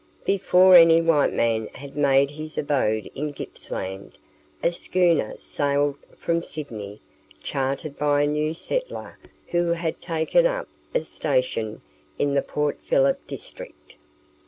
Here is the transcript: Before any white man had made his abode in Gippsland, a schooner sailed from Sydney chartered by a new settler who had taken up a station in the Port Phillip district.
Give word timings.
Before 0.25 0.73
any 0.75 0.99
white 0.99 1.31
man 1.31 1.67
had 1.75 1.95
made 1.95 2.31
his 2.31 2.57
abode 2.57 3.11
in 3.13 3.31
Gippsland, 3.35 4.17
a 4.63 4.71
schooner 4.71 5.35
sailed 5.39 5.99
from 6.17 6.41
Sydney 6.41 6.99
chartered 7.43 7.99
by 7.99 8.23
a 8.23 8.27
new 8.27 8.55
settler 8.55 9.19
who 9.49 9.73
had 9.73 10.01
taken 10.01 10.47
up 10.47 10.67
a 10.95 11.03
station 11.03 11.83
in 12.17 12.33
the 12.33 12.41
Port 12.41 12.81
Phillip 12.81 13.27
district. 13.27 13.97